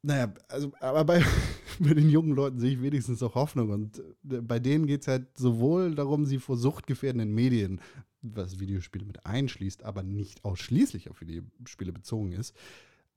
Naja, 0.03 0.31
also, 0.47 0.71
aber 0.79 1.05
bei, 1.05 1.23
bei 1.79 1.93
den 1.93 2.09
jungen 2.09 2.35
Leuten 2.35 2.59
sehe 2.59 2.73
ich 2.73 2.81
wenigstens 2.81 3.23
auch 3.23 3.33
Hoffnung. 3.33 3.71
Und 3.71 3.99
äh, 4.29 4.41
bei 4.41 4.59
denen 4.59 4.85
geht 4.85 5.01
es 5.01 5.07
halt 5.07 5.35
sowohl 5.35 5.95
darum, 5.95 6.25
sie 6.25 6.37
vor 6.37 6.57
suchtgefährdenden 6.57 7.33
Medien, 7.33 7.81
was 8.21 8.59
Videospiele 8.59 9.05
mit 9.05 9.25
einschließt, 9.25 9.83
aber 9.83 10.03
nicht 10.03 10.45
ausschließlich 10.45 11.09
auf 11.09 11.19
Videospiele 11.21 11.91
bezogen 11.91 12.33
ist, 12.33 12.55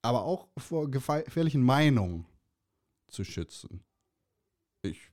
aber 0.00 0.24
auch 0.24 0.48
vor 0.56 0.90
gefährlichen 0.90 1.62
Meinungen 1.62 2.24
zu 3.08 3.24
schützen 3.24 3.82
ich, 4.88 5.10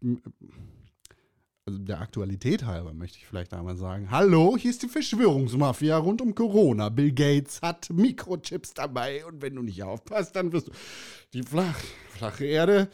also 1.65 1.79
der 1.79 2.01
Aktualität 2.01 2.65
halber 2.65 2.93
möchte 2.93 3.17
ich 3.17 3.25
vielleicht 3.25 3.53
einmal 3.53 3.77
sagen, 3.77 4.11
hallo, 4.11 4.57
hier 4.57 4.71
ist 4.71 4.83
die 4.83 4.89
Verschwörungsmafia 4.89 5.97
rund 5.97 6.21
um 6.21 6.35
Corona. 6.35 6.89
Bill 6.89 7.13
Gates 7.13 7.61
hat 7.61 7.89
Mikrochips 7.89 8.73
dabei 8.73 9.25
und 9.25 9.41
wenn 9.41 9.55
du 9.55 9.61
nicht 9.61 9.81
aufpasst, 9.83 10.35
dann 10.35 10.51
wirst 10.51 10.67
du 10.67 10.71
die 11.33 11.43
flach, 11.43 11.79
flache 12.09 12.45
Erde. 12.45 12.89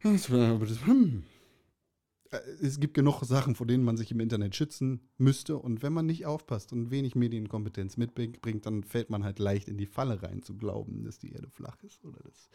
Hm. 0.00 1.22
Es 2.60 2.80
gibt 2.80 2.94
genug 2.94 3.22
Sachen, 3.22 3.54
vor 3.54 3.66
denen 3.66 3.84
man 3.84 3.96
sich 3.96 4.10
im 4.10 4.18
Internet 4.18 4.56
schützen 4.56 5.08
müsste. 5.18 5.56
Und 5.56 5.82
wenn 5.82 5.92
man 5.92 6.06
nicht 6.06 6.26
aufpasst 6.26 6.72
und 6.72 6.90
wenig 6.90 7.14
Medienkompetenz 7.14 7.96
mitbringt, 7.96 8.66
dann 8.66 8.82
fällt 8.82 9.08
man 9.08 9.22
halt 9.22 9.38
leicht 9.38 9.68
in 9.68 9.78
die 9.78 9.86
Falle 9.86 10.20
rein, 10.20 10.42
zu 10.42 10.56
glauben, 10.56 11.04
dass 11.04 11.20
die 11.20 11.32
Erde 11.32 11.48
flach 11.48 11.80
ist 11.84 12.04
oder 12.04 12.18
dass 12.24 12.50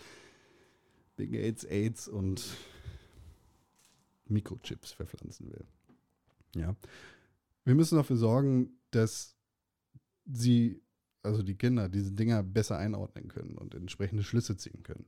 Bill 1.16 1.30
Gates 1.30 1.64
AIDS 1.64 2.10
und 2.10 2.46
Mikrochips 4.30 4.92
verpflanzen 4.92 5.52
will. 5.52 5.66
Ja. 6.56 6.76
Wir 7.66 7.76
müssen 7.76 7.96
dafür 7.96 8.18
sorgen, 8.18 8.72
dass 8.92 9.36
sie, 10.26 10.82
also 11.24 11.44
die 11.44 11.56
Kinder, 11.56 11.90
diese 11.90 12.12
Dinger 12.12 12.44
besser 12.44 12.78
einordnen 12.78 13.28
können 13.28 13.58
und 13.58 13.76
entsprechende 13.76 14.24
Schlüsse 14.24 14.58
ziehen 14.58 14.84
können. 14.84 15.06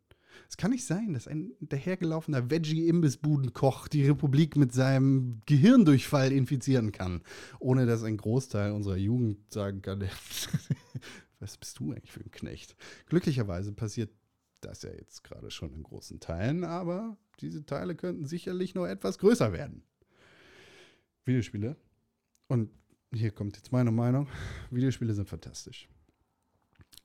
Es 0.49 0.57
kann 0.57 0.71
nicht 0.71 0.85
sein, 0.85 1.13
dass 1.13 1.27
ein 1.27 1.51
dahergelaufener 1.59 2.49
Veggie-Imbissbudenkoch 2.49 3.87
die 3.87 4.05
Republik 4.07 4.55
mit 4.55 4.73
seinem 4.73 5.41
Gehirndurchfall 5.45 6.31
infizieren 6.31 6.91
kann, 6.91 7.21
ohne 7.59 7.85
dass 7.85 8.03
ein 8.03 8.17
Großteil 8.17 8.71
unserer 8.71 8.97
Jugend 8.97 9.51
sagen 9.51 9.81
kann, 9.81 10.03
was 11.39 11.57
bist 11.57 11.79
du 11.79 11.91
eigentlich 11.91 12.11
für 12.11 12.21
ein 12.21 12.31
Knecht? 12.31 12.75
Glücklicherweise 13.07 13.73
passiert 13.73 14.11
das 14.61 14.83
ja 14.83 14.91
jetzt 14.91 15.23
gerade 15.23 15.51
schon 15.51 15.73
in 15.73 15.83
großen 15.83 16.19
Teilen, 16.19 16.63
aber 16.63 17.17
diese 17.39 17.65
Teile 17.65 17.95
könnten 17.95 18.25
sicherlich 18.25 18.75
noch 18.75 18.85
etwas 18.85 19.17
größer 19.17 19.53
werden. 19.53 19.83
Videospiele. 21.25 21.75
Und 22.47 22.69
hier 23.13 23.31
kommt 23.31 23.55
jetzt 23.57 23.71
meine 23.71 23.91
Meinung. 23.91 24.27
Videospiele 24.69 25.13
sind 25.13 25.27
fantastisch. 25.27 25.89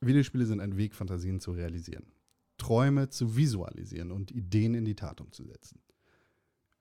Videospiele 0.01 0.47
sind 0.47 0.61
ein 0.61 0.77
Weg, 0.77 0.95
Fantasien 0.95 1.41
zu 1.41 1.53
realisieren. 1.53 2.13
Träume 2.59 3.11
zu 3.11 3.37
visualisieren 3.37 4.11
und 4.11 4.31
Ideen 4.31 4.75
in 4.75 4.85
die 4.85 4.95
Tat 4.95 5.21
umzusetzen. 5.21 5.81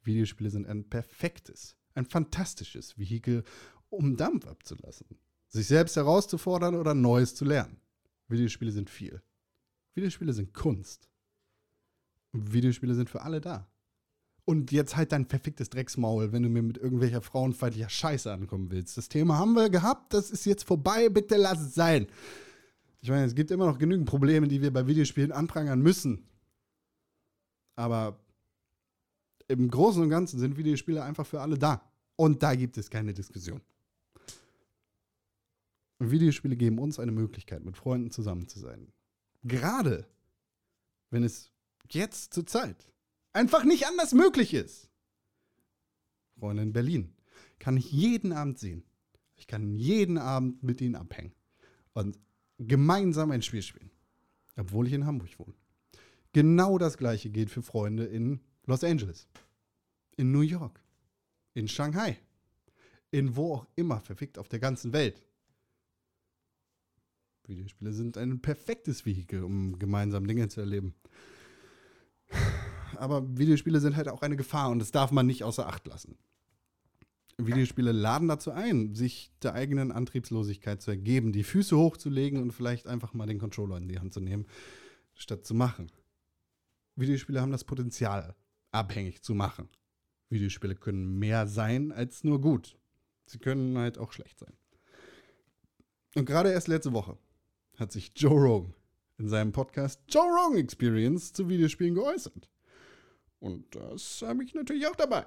Videospiele 0.03 0.50
sind 0.50 0.67
ein 0.67 0.89
perfektes, 0.89 1.75
ein 1.94 2.05
fantastisches 2.05 2.98
Vehikel, 2.98 3.44
um 3.89 4.15
Dampf 4.17 4.48
abzulassen, 4.48 5.08
sich 5.48 5.67
selbst 5.67 5.96
herauszufordern 5.96 6.75
oder 6.75 6.94
Neues 6.94 7.36
zu 7.36 7.46
lernen. 7.46 7.79
Videospiele 8.27 8.72
sind 8.72 8.89
viel. 8.89 9.22
Videospiele 9.96 10.34
sind 10.34 10.54
Kunst. 10.54 11.10
Videospiele 12.34 12.94
sind 12.94 13.10
für 13.10 13.22
alle 13.22 13.42
da. 13.42 13.68
Und 14.44 14.72
jetzt 14.72 14.96
halt 14.96 15.12
dein 15.12 15.25
verficktes 15.25 15.70
Drecksmaul, 15.70 16.32
wenn 16.32 16.44
du 16.44 16.50
mir 16.50 16.62
mit 16.62 16.78
irgendwelcher 16.78 17.22
frauenfeindlicher 17.22 17.90
Scheiße 17.90 18.32
ankommen 18.32 18.70
willst. 18.70 18.98
Das 18.98 19.10
Thema 19.10 19.38
haben 19.38 19.54
wir 19.54 19.70
gehabt, 19.70 20.14
das 20.14 20.30
ist 20.30 20.46
jetzt 20.46 20.64
vorbei, 20.64 21.10
bitte 21.10 21.36
lass 21.38 21.62
es 21.62 21.74
sein. 21.74 22.08
Ich 23.02 23.10
meine, 23.10 23.25
es 23.25 23.34
gibt 23.34 23.50
immer 23.50 23.66
noch 23.66 23.80
genügend 23.80 24.08
Probleme, 24.08 24.48
die 24.48 24.62
wir 24.62 24.72
bei 24.72 24.86
Videospielen 24.86 25.32
anprangern 25.32 25.82
müssen. 25.82 26.28
Aber 27.75 28.20
im 29.48 29.70
Großen 29.70 30.02
und 30.02 30.10
Ganzen 30.10 30.40
sind 30.40 30.58
Videospiele 30.58 31.04
einfach 31.04 31.25
für 31.25 31.42
alle 31.42 31.58
da. 31.58 31.82
Und 32.16 32.44
da 32.44 32.56
gibt 32.56 32.78
es 32.78 32.90
keine 32.90 33.14
Diskussion. 33.14 33.62
Videospiele 36.00 36.56
geben 36.56 36.80
uns 36.80 37.00
eine 37.00 37.12
Möglichkeit, 37.12 37.64
mit 37.64 37.78
Freunden 37.78 38.12
zusammen 38.12 38.48
zu 38.48 38.60
sein. 38.60 38.92
Gerade 39.46 40.08
wenn 41.12 41.24
es 41.24 41.52
jetzt 41.90 42.34
zur 42.34 42.48
Zeit 42.48 42.92
einfach 43.32 43.64
nicht 43.64 43.86
anders 43.88 44.14
möglich 44.14 44.54
ist. 44.54 44.90
Freunde 46.40 46.64
in 46.64 46.74
Berlin 46.74 47.14
kann 47.60 47.78
ich 47.78 47.92
jeden 47.92 48.34
Abend 48.34 48.58
sehen. 48.60 48.84
Ich 49.36 49.48
kann 49.48 49.78
jeden 49.78 50.18
Abend 50.18 50.64
mit 50.64 50.82
ihnen 50.82 50.96
abhängen 50.96 51.34
und 51.94 52.18
gemeinsam 52.58 53.32
ein 53.32 53.44
Spiel 53.44 53.62
spielen, 53.62 53.92
obwohl 54.58 54.88
ich 54.88 54.94
in 54.94 55.06
Hamburg 55.06 55.38
wohne. 55.38 55.54
Genau 56.34 56.78
das 56.78 56.98
gleiche 56.98 57.30
gilt 57.30 57.50
für 57.52 57.62
Freunde 57.62 58.06
in 58.06 58.42
Los 58.66 58.84
Angeles, 58.84 59.28
in 60.18 60.32
New 60.32 60.42
York, 60.42 60.82
in 61.54 61.68
Shanghai, 61.68 62.18
in 63.12 63.36
wo 63.36 63.54
auch 63.54 63.68
immer 63.75 64.02
verfickt 64.02 64.40
auf 64.40 64.50
der 64.50 64.60
ganzen 64.60 64.92
Welt. 64.92 65.25
Videospiele 67.48 67.94
sind 67.94 68.18
ein 68.18 68.42
perfektes 68.42 69.06
Vehikel, 69.06 69.44
um 69.44 69.80
gemeinsam 69.80 70.28
Dinge 70.28 70.48
zu 70.48 70.62
erleben 70.62 70.96
aber 72.98 73.38
Videospiele 73.38 73.80
sind 73.80 73.96
halt 73.96 74.10
auch 74.10 74.22
eine 74.22 74.36
Gefahr 74.36 74.70
und 74.70 74.80
das 74.80 74.92
darf 74.92 75.12
man 75.12 75.28
nicht 75.28 75.44
außer 75.44 75.68
Acht 75.68 75.88
lassen. 75.88 76.18
Videospiele 77.38 77.92
laden 77.92 78.30
dazu 78.30 78.52
ein, 78.52 78.96
sich 78.96 79.32
der 79.42 79.54
eigenen 79.54 79.92
Antriebslosigkeit 79.92 80.82
zu 80.82 80.92
ergeben, 80.92 81.34
die 81.34 81.44
Füße 81.44 81.75
hochzulegen 81.75 82.42
und 82.42 82.52
vielleicht 82.52 82.88
einfach 82.88 83.14
mal 83.14 83.25
den 83.25 83.40
Controller 83.40 83.78
in 83.78 83.90
die 83.90 84.00
Hand 84.00 84.14
zu 84.14 84.22
nehmen, 84.22 84.46
statt 85.16 85.46
zu 85.46 85.54
machen. 85.54 85.92
Videospiele 86.96 87.42
haben 87.42 87.52
das 87.52 87.66
Potenzial, 87.66 88.36
abhängig 88.72 89.22
zu 89.22 89.34
machen. 89.34 89.68
Videospiele 90.30 90.75
können 90.75 91.20
mehr 91.20 91.46
sein 91.46 91.92
als 91.92 92.24
nur 92.24 92.40
gut. 92.40 92.78
Sie 93.25 93.38
können 93.38 93.78
halt 93.78 93.98
auch 93.98 94.14
schlecht 94.14 94.40
sein. 94.40 94.54
Und 96.16 96.25
gerade 96.25 96.52
erst 96.52 96.70
letzte 96.70 96.94
Woche 96.94 97.18
hat 97.79 97.91
sich 97.91 98.12
Joe 98.15 98.39
Rogan 98.39 98.74
in 99.17 99.29
seinem 99.29 99.51
Podcast 99.51 100.00
Joe 100.08 100.27
Rogan 100.27 100.58
Experience 100.58 101.34
zu 101.34 101.50
Videospielen 101.50 101.96
geäußert. 101.96 102.50
Und 103.39 103.75
das 103.75 104.24
habe 104.25 104.44
ich 104.44 104.53
natürlich 104.53 104.88
auch 104.88 104.96
dabei. 104.96 105.25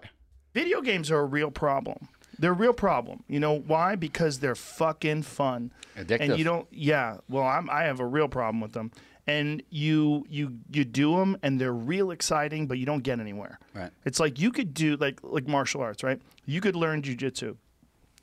Video 0.55 0.81
games 0.81 1.11
are 1.11 1.21
a 1.21 1.27
real 1.27 1.51
problem. 1.51 2.09
They're 2.41 2.53
a 2.53 2.55
real 2.55 2.73
problem. 2.73 3.25
You 3.29 3.39
know 3.39 3.55
why? 3.55 3.97
Because 3.97 4.39
they're 4.39 4.55
fucking 4.55 5.23
fun. 5.23 5.73
Addictive. 5.97 6.21
And 6.21 6.39
you 6.39 6.45
don't. 6.45 6.67
Yeah. 6.71 7.19
Well, 7.29 7.45
I'm. 7.45 7.69
I 7.71 7.85
have 7.85 8.01
a 8.01 8.07
real 8.07 8.29
problem 8.29 8.61
with 8.61 8.73
them. 8.73 8.91
And 9.27 9.63
you 9.71 10.25
you 10.29 10.59
you 10.71 10.85
do 10.85 11.17
them, 11.17 11.37
and 11.43 11.61
they're 11.61 11.73
real 11.73 12.11
exciting, 12.11 12.67
but 12.67 12.79
you 12.79 12.87
don't 12.87 13.03
get 13.03 13.21
anywhere. 13.21 13.59
Right. 13.75 13.91
It's 14.05 14.19
like 14.19 14.39
you 14.39 14.51
could 14.51 14.73
do 14.73 14.97
like 14.97 15.21
like 15.23 15.47
martial 15.47 15.83
arts, 15.83 16.03
right? 16.03 16.21
You 16.47 16.61
could 16.61 16.77
learn 16.77 17.03
jujitsu. 17.03 17.57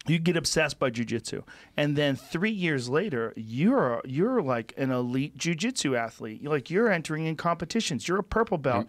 You 0.07 0.19
get 0.19 0.37
obsessed 0.37 0.77
by 0.77 0.91
jujitsu, 0.91 1.43
and 1.75 1.95
then 1.95 2.15
three 2.15 2.51
years 2.51 2.89
later, 2.89 3.33
you're 3.35 4.01
you're 4.05 4.41
like 4.41 4.73
an 4.77 4.91
elite 4.91 5.37
jujitsu 5.37 5.97
athlete. 5.97 6.41
You're 6.41 6.53
like 6.53 6.69
you're 6.69 6.91
entering 6.91 7.25
in 7.25 7.35
competitions. 7.35 8.07
You're 8.07 8.19
a 8.19 8.23
purple 8.23 8.57
belt. 8.57 8.87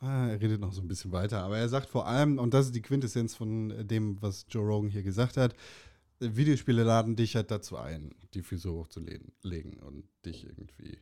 Ah, 0.00 0.28
er 0.30 0.40
redet 0.40 0.60
noch 0.60 0.72
so 0.72 0.80
ein 0.80 0.88
bisschen 0.88 1.12
weiter, 1.12 1.42
aber 1.42 1.58
er 1.58 1.68
sagt 1.68 1.88
vor 1.88 2.08
allem, 2.08 2.38
und 2.38 2.52
das 2.52 2.66
ist 2.66 2.74
die 2.74 2.82
Quintessenz 2.82 3.36
von 3.36 3.86
dem, 3.86 4.20
was 4.20 4.46
Joe 4.48 4.66
Rogan 4.66 4.90
hier 4.90 5.04
gesagt 5.04 5.36
hat, 5.36 5.54
Videospiele 6.18 6.82
laden 6.82 7.14
dich 7.14 7.36
halt 7.36 7.50
dazu 7.50 7.76
ein, 7.76 8.14
die 8.34 8.42
Füße 8.42 8.72
hochzulegen 8.72 9.74
und 9.80 10.04
dich 10.24 10.44
irgendwie 10.44 10.98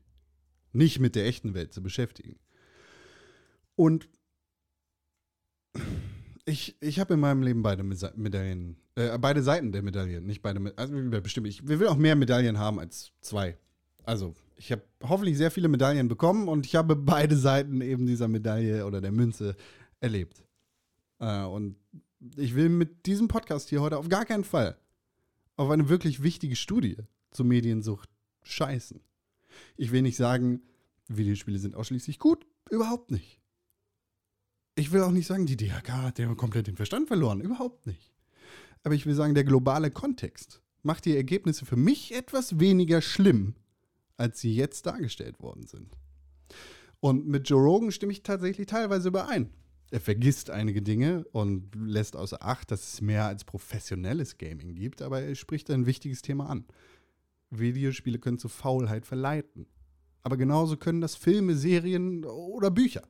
nicht 0.73 0.99
mit 1.01 1.15
der 1.15 1.27
echten 1.27 1.55
Welt 1.55 1.73
zu 1.73 1.83
beschäftigen. 1.83 2.39
Und 3.75 4.09
Ich, 6.47 6.77
ich 6.81 6.99
habe 6.99 7.15
in 7.15 7.21
meinem 7.21 7.43
Leben 7.43 7.63
beide 7.63 7.83
Medaillen, 7.83 8.77
äh, 8.95 9.17
beide 9.19 9.43
Seiten 9.43 9.73
der 9.73 9.83
Medaille, 9.83 10.21
nicht 10.21 10.43
beide, 10.43 10.59
Me- 10.61 10.73
also 10.77 10.95
bestimmt, 11.23 11.47
ich 11.47 11.67
will 11.67 11.87
auch 11.87 11.97
mehr 11.97 12.17
Medaillen 12.17 12.59
haben 12.59 12.79
als 12.79 13.13
zwei. 13.21 13.59
Also, 14.05 14.35
ich 14.57 14.73
habe 14.73 14.83
hoffentlich 15.03 15.37
sehr 15.37 15.51
viele 15.51 15.69
Medaillen 15.69 16.09
bekommen 16.09 16.49
und 16.49 16.67
ich 16.67 16.77
habe 16.77 16.97
beide 16.97 17.37
Seiten 17.37 17.81
eben 17.81 18.07
dieser 18.07 18.29
Medaille 18.29 18.87
oder 18.87 19.01
der 19.01 19.13
Münze 19.13 19.55
erlebt. 20.01 20.43
Äh, 21.19 21.45
und 21.45 21.77
ich 22.37 22.55
will 22.55 22.69
mit 22.69 23.07
diesem 23.07 23.29
Podcast 23.29 23.69
hier 23.69 23.81
heute 23.81 23.99
auf 23.99 24.09
gar 24.09 24.25
keinen 24.25 24.45
Fall 24.45 24.77
auf 25.57 25.71
eine 25.71 25.89
wirklich 25.89 26.23
wichtige 26.23 26.57
Studie 26.57 26.97
zur 27.31 27.47
Mediensucht 27.47 28.09
scheißen. 28.43 29.01
Ich 29.77 29.93
will 29.93 30.03
nicht 30.03 30.17
sagen, 30.17 30.63
Videospiele 31.09 31.59
sind 31.59 31.75
ausschließlich 31.75 32.19
gut, 32.19 32.47
überhaupt 32.71 33.11
nicht. 33.11 33.40
Ich 34.81 34.93
will 34.93 35.03
auch 35.03 35.11
nicht 35.11 35.27
sagen, 35.27 35.45
die 35.45 35.59
DHK 35.59 35.91
hat 35.91 36.19
ja 36.19 36.35
komplett 36.35 36.67
den 36.67 36.77
Verstand 36.77 37.07
verloren, 37.07 37.43
überhaupt 37.43 37.87
nicht. 37.87 38.15
Aber 38.83 38.95
ich 38.95 39.05
will 39.05 39.15
sagen, 39.15 39.35
der 39.35 39.45
globale 39.45 39.91
Kontext 39.91 40.63
macht 40.83 41.05
die 41.05 41.15
Ergebnisse 41.15 41.67
für 41.67 41.77
mich 41.77 42.15
etwas 42.15 42.59
weniger 42.61 43.03
schlimm, 43.03 43.57
als 44.17 44.41
sie 44.41 44.55
jetzt 44.55 44.87
dargestellt 44.87 45.39
worden 45.41 45.67
sind. 45.67 45.99
Und 46.99 47.29
mit 47.29 47.47
Joe 47.51 47.63
Rogan 47.63 47.93
stimme 47.93 48.13
ich 48.13 48.23
tatsächlich 48.23 48.69
teilweise 48.69 49.09
überein. 49.09 49.51
Er 49.91 50.01
vergisst 50.01 50.49
einige 50.49 50.81
Dinge 50.81 51.27
und 51.33 51.75
lässt 51.75 52.17
außer 52.17 52.43
Acht, 52.43 52.71
dass 52.71 52.95
es 52.95 53.01
mehr 53.03 53.27
als 53.27 53.45
professionelles 53.45 54.39
Gaming 54.39 54.75
gibt, 54.75 55.03
aber 55.03 55.21
er 55.21 55.35
spricht 55.35 55.71
ein 55.71 55.85
wichtiges 55.85 56.23
Thema 56.23 56.49
an. 56.49 56.65
Videospiele 57.51 58.19
können 58.19 58.39
zu 58.39 58.49
Faulheit 58.49 59.05
verleiten. 59.05 59.67
Aber 60.23 60.39
genauso 60.39 60.79
können 60.79 61.03
das 61.03 61.17
Filme, 61.17 61.55
Serien 61.55 62.25
oder 62.25 62.71
Bücher. 62.71 63.03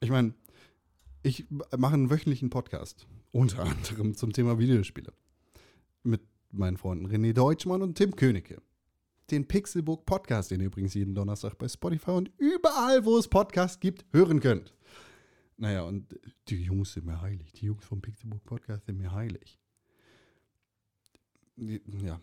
Ich 0.00 0.10
meine, 0.10 0.34
ich 1.22 1.46
mache 1.76 1.94
einen 1.94 2.10
wöchentlichen 2.10 2.50
Podcast, 2.50 3.06
unter 3.32 3.62
anderem 3.64 4.14
zum 4.14 4.32
Thema 4.32 4.58
Videospiele. 4.58 5.12
Mit 6.02 6.20
meinen 6.50 6.76
Freunden 6.76 7.06
René 7.06 7.32
Deutschmann 7.32 7.82
und 7.82 7.96
Tim 7.96 8.14
Königke. 8.14 8.60
Den 9.30 9.48
Pixelbook 9.48 10.06
Podcast, 10.06 10.50
den 10.50 10.60
ihr 10.60 10.66
übrigens 10.66 10.94
jeden 10.94 11.14
Donnerstag 11.14 11.58
bei 11.58 11.66
Spotify 11.66 12.12
und 12.12 12.30
überall, 12.38 13.04
wo 13.04 13.18
es 13.18 13.26
Podcasts 13.26 13.80
gibt, 13.80 14.04
hören 14.12 14.40
könnt. 14.40 14.74
Naja, 15.56 15.82
und 15.82 16.14
die 16.48 16.62
Jungs 16.62 16.92
sind 16.92 17.06
mir 17.06 17.20
heilig. 17.20 17.52
Die 17.52 17.66
Jungs 17.66 17.84
vom 17.84 18.02
Pixelbook 18.02 18.44
Podcast 18.44 18.84
sind 18.84 18.98
mir 18.98 19.12
heilig. 19.12 19.58
Ja. 21.56 22.20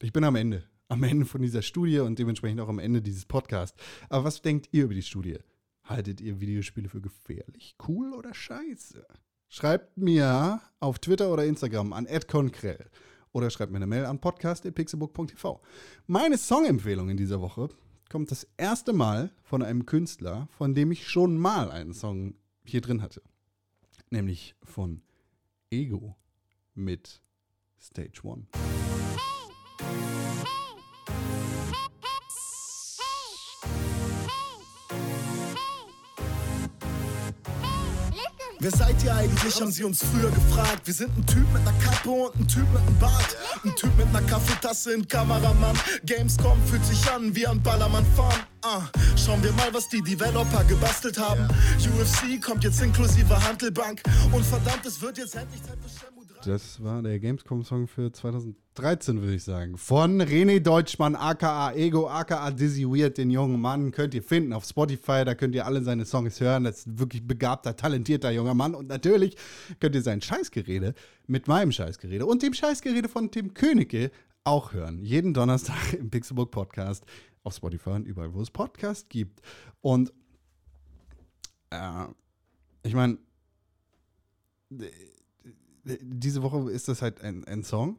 Ich 0.00 0.12
bin 0.12 0.24
am 0.24 0.34
Ende. 0.34 0.68
Am 0.88 1.02
Ende 1.04 1.24
von 1.24 1.40
dieser 1.40 1.62
Studie 1.62 2.00
und 2.00 2.18
dementsprechend 2.18 2.60
auch 2.60 2.68
am 2.68 2.80
Ende 2.80 3.00
dieses 3.00 3.24
Podcasts. 3.24 3.80
Aber 4.10 4.24
was 4.24 4.42
denkt 4.42 4.68
ihr 4.72 4.84
über 4.84 4.94
die 4.94 5.02
Studie? 5.02 5.38
Haltet 5.84 6.20
ihr 6.20 6.40
Videospiele 6.40 6.88
für 6.88 7.00
gefährlich, 7.00 7.76
cool 7.88 8.12
oder 8.12 8.32
scheiße? 8.32 9.04
Schreibt 9.48 9.98
mir 9.98 10.60
auf 10.80 10.98
Twitter 10.98 11.32
oder 11.32 11.44
Instagram 11.44 11.92
an 11.92 12.06
@konkrell 12.28 12.88
oder 13.32 13.50
schreibt 13.50 13.72
mir 13.72 13.76
eine 13.76 13.86
Mail 13.86 14.06
an 14.06 14.20
podcast.pixelbook.tv. 14.20 15.60
Meine 16.06 16.38
Songempfehlung 16.38 17.10
in 17.10 17.16
dieser 17.16 17.40
Woche 17.40 17.68
kommt 18.08 18.30
das 18.30 18.46
erste 18.56 18.92
Mal 18.92 19.32
von 19.42 19.62
einem 19.62 19.84
Künstler, 19.84 20.48
von 20.52 20.74
dem 20.74 20.92
ich 20.92 21.08
schon 21.08 21.36
mal 21.36 21.70
einen 21.70 21.94
Song 21.94 22.34
hier 22.64 22.80
drin 22.80 23.02
hatte. 23.02 23.22
Nämlich 24.10 24.54
von 24.62 25.02
Ego 25.70 26.16
mit 26.74 27.22
Stage 27.80 28.20
One. 28.22 28.46
Wer 38.62 38.70
seid 38.70 39.02
ihr 39.02 39.12
eigentlich, 39.12 39.60
haben 39.60 39.72
sie 39.72 39.82
uns 39.82 40.04
früher 40.04 40.30
gefragt. 40.30 40.86
Wir 40.86 40.94
sind 40.94 41.10
ein 41.18 41.26
Typ 41.26 41.52
mit 41.52 41.62
einer 41.62 41.76
Kappe 41.80 42.08
und 42.08 42.36
ein 42.36 42.46
Typ 42.46 42.72
mit 42.72 42.80
einem 42.80 42.96
Bart. 43.00 43.36
Ein 43.64 43.74
Typ 43.74 43.90
mit 43.98 44.06
einer 44.06 44.22
Kaffeetasse, 44.22 44.94
ein 44.94 45.08
Kameramann. 45.08 45.76
Gamescom 46.04 46.56
fühlt 46.66 46.86
sich 46.86 47.10
an 47.10 47.34
wie 47.34 47.44
ein 47.44 47.60
Ballermann 47.60 48.06
fahren. 48.14 48.38
Ah, 48.62 48.82
schauen 49.16 49.42
wir 49.42 49.50
mal, 49.54 49.74
was 49.74 49.88
die 49.88 50.00
Developer 50.00 50.62
gebastelt 50.62 51.18
haben. 51.18 51.48
UFC 51.98 52.40
kommt 52.40 52.62
jetzt 52.62 52.80
inklusive 52.80 53.36
Handelbank. 53.44 54.00
Und 54.30 54.46
verdammt, 54.46 54.86
es 54.86 55.00
wird 55.00 55.18
jetzt 55.18 55.34
endlich 55.34 55.60
Zeit 55.64 55.78
für 55.82 55.88
Shenmue 55.88 56.21
3. 56.21 56.21
Das 56.44 56.82
war 56.82 57.02
der 57.02 57.20
Gamescom-Song 57.20 57.86
für 57.86 58.10
2013, 58.10 59.20
würde 59.20 59.34
ich 59.34 59.44
sagen. 59.44 59.76
Von 59.78 60.20
René 60.20 60.58
Deutschmann, 60.58 61.14
aka 61.14 61.72
Ego, 61.72 62.08
aka 62.08 62.50
Dizzy 62.50 62.84
Weird, 62.84 63.18
den 63.18 63.30
jungen 63.30 63.60
Mann. 63.60 63.92
Könnt 63.92 64.12
ihr 64.14 64.22
finden 64.22 64.52
auf 64.52 64.64
Spotify, 64.64 65.24
da 65.24 65.36
könnt 65.36 65.54
ihr 65.54 65.66
alle 65.66 65.82
seine 65.82 66.04
Songs 66.04 66.40
hören. 66.40 66.64
Das 66.64 66.78
ist 66.78 66.86
ein 66.88 66.98
wirklich 66.98 67.26
begabter, 67.26 67.76
talentierter 67.76 68.32
junger 68.32 68.54
Mann. 68.54 68.74
Und 68.74 68.88
natürlich 68.88 69.36
könnt 69.78 69.94
ihr 69.94 70.02
sein 70.02 70.20
Scheißgerede 70.20 70.94
mit 71.28 71.46
meinem 71.46 71.70
Scheißgerede 71.70 72.26
und 72.26 72.42
dem 72.42 72.54
Scheißgerede 72.54 73.08
von 73.08 73.30
Tim 73.30 73.54
Königke 73.54 74.10
auch 74.42 74.72
hören. 74.72 75.04
Jeden 75.04 75.34
Donnerstag 75.34 75.92
im 75.94 76.10
Pixelbook 76.10 76.50
Podcast 76.50 77.04
auf 77.44 77.54
Spotify 77.54 77.90
und 77.90 78.06
überall, 78.06 78.34
wo 78.34 78.40
es 78.40 78.50
Podcast 78.50 79.08
gibt. 79.10 79.40
Und 79.80 80.12
äh, 81.70 82.06
ich 82.82 82.94
meine, 82.94 83.18
diese 85.84 86.42
Woche 86.42 86.70
ist 86.70 86.88
das 86.88 87.02
halt 87.02 87.20
ein, 87.20 87.44
ein 87.44 87.62
Song, 87.62 87.98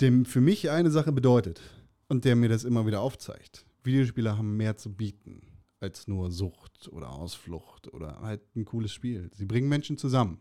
der 0.00 0.24
für 0.24 0.40
mich 0.40 0.70
eine 0.70 0.90
Sache 0.90 1.12
bedeutet 1.12 1.60
und 2.08 2.24
der 2.24 2.36
mir 2.36 2.48
das 2.48 2.64
immer 2.64 2.86
wieder 2.86 3.00
aufzeigt. 3.00 3.64
Videospiele 3.84 4.36
haben 4.36 4.56
mehr 4.56 4.76
zu 4.76 4.94
bieten 4.94 5.42
als 5.80 6.08
nur 6.08 6.30
Sucht 6.30 6.88
oder 6.88 7.12
Ausflucht 7.12 7.92
oder 7.92 8.20
halt 8.20 8.40
ein 8.56 8.64
cooles 8.64 8.92
Spiel. 8.92 9.30
Sie 9.34 9.44
bringen 9.44 9.68
Menschen 9.68 9.96
zusammen 9.96 10.38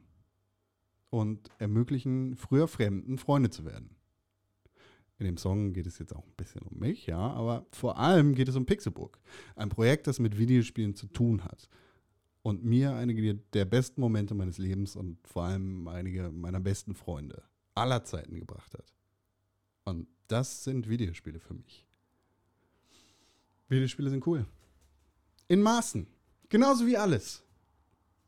und 1.10 1.49
ermöglichen 1.60 2.36
früher 2.36 2.67
Fremden 2.67 3.17
Freunde 3.17 3.49
zu 3.49 3.63
werden. 3.65 3.95
In 5.19 5.25
dem 5.25 5.38
Song 5.38 5.73
geht 5.73 5.88
es 5.88 5.97
jetzt 5.97 6.15
auch 6.15 6.25
ein 6.25 6.36
bisschen 6.38 6.62
um 6.62 6.77
mich, 6.77 7.08
ja, 7.08 7.17
aber 7.17 7.65
vor 7.71 7.97
allem 7.97 8.36
geht 8.36 8.49
es 8.49 8.56
um 8.56 8.65
Pixelbook. 8.65 9.19
Ein 9.56 9.69
Projekt, 9.69 10.06
das 10.06 10.19
mit 10.19 10.38
Videospielen 10.38 10.95
zu 10.95 11.08
tun 11.08 11.43
hat 11.43 11.69
und 12.47 12.63
mir 12.63 12.95
einige 12.95 13.36
der 13.36 13.65
besten 13.65 13.99
Momente 13.99 14.33
meines 14.33 14.57
Lebens 14.57 14.95
und 14.95 15.17
vor 15.27 15.43
allem 15.43 15.86
einige 15.89 16.31
meiner 16.31 16.62
besten 16.62 16.95
Freunde 16.95 17.43
aller 17.75 18.05
Zeiten 18.05 18.39
gebracht 18.39 18.73
hat. 18.73 18.93
Und 19.83 20.07
das 20.29 20.63
sind 20.63 20.88
Videospiele 20.88 21.41
für 21.41 21.55
mich. 21.55 21.86
Videospiele 23.67 24.10
sind 24.10 24.25
cool. 24.27 24.45
In 25.49 25.62
Maßen. 25.62 26.07
Genauso 26.47 26.88
wie 26.88 26.95
alles. 26.95 27.43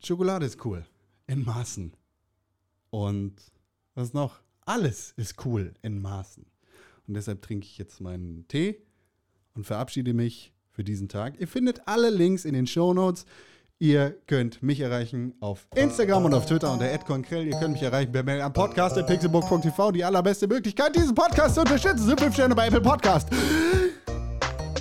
Schokolade 0.04 0.46
ist 0.46 0.66
cool. 0.66 0.86
In 1.28 1.46
Maßen. 1.46 1.94
Und 2.90 3.42
was 3.96 4.12
noch? 4.12 4.42
Alles 4.66 5.14
ist 5.16 5.46
cool 5.46 5.74
in 5.82 6.02
Maßen. 6.02 6.46
Und 7.08 7.14
deshalb 7.14 7.42
trinke 7.42 7.66
ich 7.66 7.78
jetzt 7.78 8.02
meinen 8.02 8.46
Tee 8.50 8.82
und 9.54 9.64
verabschiede 9.64 10.14
mich 10.14 10.52
für 10.72 10.84
diesen 10.84 11.08
Tag. 11.08 11.40
Ihr 11.40 11.48
findet 11.48 11.88
alle 11.88 12.10
Links 12.10 12.44
in 12.44 12.54
den 12.54 12.68
Show 12.68 12.94
Notes. 12.94 13.26
Ihr 13.82 14.14
könnt 14.28 14.62
mich 14.62 14.82
erreichen 14.82 15.36
auf 15.40 15.66
Instagram 15.74 16.26
und 16.26 16.34
auf 16.34 16.46
Twitter 16.46 16.70
unter 16.70 16.86
@konkrell. 16.98 17.48
Ihr 17.48 17.58
könnt 17.58 17.72
mich 17.72 17.82
erreichen 17.82 18.12
per 18.12 18.24
Mail 18.24 18.42
am 18.42 18.52
Podcast 18.52 18.98
pixelbook.tv. 19.08 19.94
Die 19.94 20.04
allerbeste 20.04 20.48
Möglichkeit, 20.48 20.94
diesen 20.98 21.16
Podcast 21.16 21.56
zu 21.56 21.62
unterstützen, 21.62 22.06
sind 22.06 22.20
5 22.20 22.34
Sterne 22.34 22.56
bei 22.56 22.68
Apple 22.68 22.82
Podcast. 22.82 23.30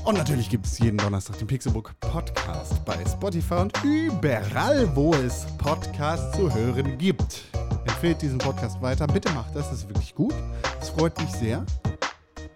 Und 0.05 0.17
natürlich 0.17 0.51
gibt 0.51 0.67
es 0.67 0.81
jeden 0.81 0.97
Donnerstag 0.97 1.39
den 1.39 1.47
Pixelbook 1.47 1.93
Podcast 2.01 2.85
bei 2.85 2.97
Spotify 3.09 3.55
und 3.55 3.73
überall, 3.85 4.91
wo 4.97 5.15
es 5.15 5.47
Podcasts 5.59 6.37
zu 6.37 6.53
hören 6.53 6.99
gibt. 6.99 7.45
Empfehlt 7.87 8.21
diesen 8.21 8.39
Podcast 8.39 8.83
weiter. 8.83 9.07
Bitte 9.07 9.31
macht 9.31 9.55
das, 9.55 9.71
das 9.71 9.83
ist 9.83 9.89
wirklich 9.89 10.13
gut. 10.13 10.35
Es 10.81 10.89
freut 10.89 11.17
mich 11.21 11.31
sehr, 11.31 11.65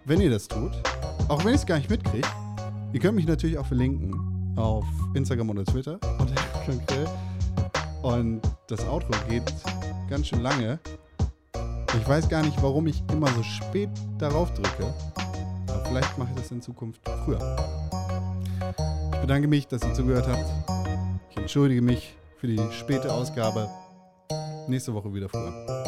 wenn 0.03 0.19
ihr 0.19 0.29
das 0.29 0.49
tut. 0.49 0.73
Auch 1.29 1.45
wenn 1.45 1.53
ich 1.53 1.61
es 1.61 1.65
gar 1.65 1.77
nicht 1.77 1.89
mitkriege. 1.89 2.27
Ihr 2.91 2.99
könnt 2.99 3.15
mich 3.15 3.27
natürlich 3.27 3.57
auch 3.57 3.65
verlinken 3.65 4.32
auf 4.55 4.85
Instagram 5.13 5.49
oder 5.49 5.63
Twitter. 5.65 5.99
Und, 6.19 6.33
und 8.03 8.41
das 8.67 8.85
Outro 8.87 9.11
geht 9.29 9.53
ganz 10.09 10.27
schön 10.27 10.41
lange. 10.41 10.79
Ich 11.99 12.07
weiß 12.07 12.27
gar 12.27 12.41
nicht, 12.43 12.61
warum 12.61 12.87
ich 12.87 13.03
immer 13.11 13.27
so 13.27 13.43
spät 13.43 13.89
darauf 14.17 14.53
drücke. 14.53 14.93
Aber 15.67 15.85
vielleicht 15.85 16.17
mache 16.17 16.29
ich 16.35 16.41
das 16.41 16.51
in 16.51 16.61
Zukunft 16.61 17.01
früher. 17.25 17.55
Ich 19.13 19.19
bedanke 19.19 19.47
mich, 19.47 19.67
dass 19.67 19.83
ihr 19.83 19.93
zugehört 19.93 20.27
habt. 20.27 20.45
Ich 21.29 21.37
entschuldige 21.37 21.81
mich 21.81 22.15
für 22.37 22.47
die 22.47 22.59
späte 22.71 23.11
Ausgabe. 23.13 23.69
Nächste 24.67 24.93
Woche 24.93 25.13
wieder 25.13 25.29
früher. 25.29 25.82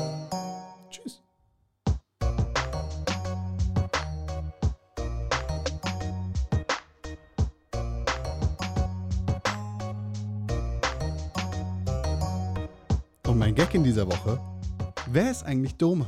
In 13.75 13.83
dieser 13.83 14.07
Woche, 14.07 14.39
wer 15.07 15.29
ist 15.29 15.43
eigentlich 15.43 15.75
Dome? 15.75 16.05